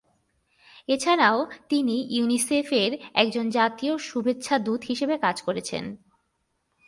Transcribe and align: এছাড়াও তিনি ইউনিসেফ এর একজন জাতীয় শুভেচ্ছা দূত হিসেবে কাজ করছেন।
এছাড়াও 0.87 1.37
তিনি 1.69 1.95
ইউনিসেফ 2.09 2.67
এর 2.73 2.91
একজন 3.13 3.45
জাতীয় 3.49 3.93
শুভেচ্ছা 3.97 4.55
দূত 4.59 4.81
হিসেবে 4.83 5.15
কাজ 5.17 5.37
করছেন। 5.41 5.83